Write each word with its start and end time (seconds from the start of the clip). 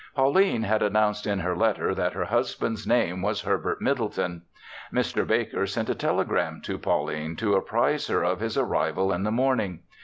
Pauline 0.15 0.63
had 0.63 0.81
announced 0.81 1.27
in 1.27 1.41
her 1.41 1.55
letter 1.55 1.93
that 1.93 2.13
her 2.13 2.25
husband's 2.25 2.87
name 2.87 3.21
was 3.21 3.41
Herbert 3.43 3.81
Middleton. 3.83 4.41
Mr. 4.91 5.27
Baker 5.27 5.67
sent 5.67 5.91
a 5.91 5.93
telegram 5.95 6.59
to 6.61 6.79
Pauline 6.79 7.35
to 7.35 7.53
apprise 7.53 8.07
her 8.07 8.23
of 8.25 8.39
his 8.39 8.57
arrival 8.57 9.13
in 9.13 9.21
the 9.21 9.29
morning. 9.31 9.81